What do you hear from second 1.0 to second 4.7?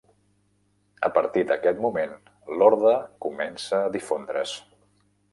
A partir d'aquest moment l'orde comença a difondre's.